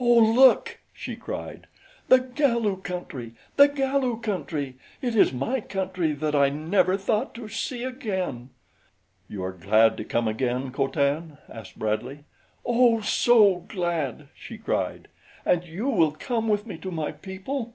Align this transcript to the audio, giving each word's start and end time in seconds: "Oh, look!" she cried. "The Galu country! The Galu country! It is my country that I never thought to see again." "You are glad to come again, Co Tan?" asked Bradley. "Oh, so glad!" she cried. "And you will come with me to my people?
"Oh, 0.00 0.18
look!" 0.18 0.80
she 0.92 1.14
cried. 1.14 1.68
"The 2.08 2.18
Galu 2.18 2.78
country! 2.82 3.34
The 3.54 3.68
Galu 3.68 4.20
country! 4.20 4.74
It 5.00 5.14
is 5.14 5.32
my 5.32 5.60
country 5.60 6.10
that 6.10 6.34
I 6.34 6.48
never 6.48 6.96
thought 6.96 7.34
to 7.36 7.46
see 7.48 7.84
again." 7.84 8.50
"You 9.28 9.44
are 9.44 9.52
glad 9.52 9.96
to 9.98 10.04
come 10.04 10.26
again, 10.26 10.72
Co 10.72 10.88
Tan?" 10.88 11.38
asked 11.48 11.78
Bradley. 11.78 12.24
"Oh, 12.64 13.00
so 13.00 13.60
glad!" 13.68 14.26
she 14.34 14.58
cried. 14.58 15.06
"And 15.44 15.62
you 15.64 15.86
will 15.88 16.10
come 16.10 16.48
with 16.48 16.66
me 16.66 16.78
to 16.78 16.90
my 16.90 17.12
people? 17.12 17.72